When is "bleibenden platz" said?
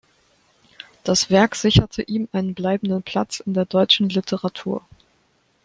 2.55-3.39